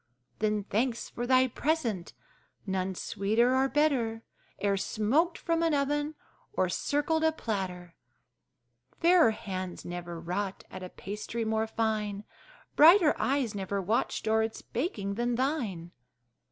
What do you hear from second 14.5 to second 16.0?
baking, than thine!